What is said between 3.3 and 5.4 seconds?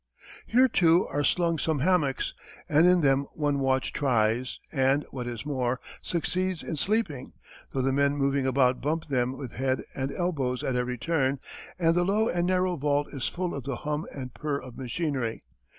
one watch tries, and, what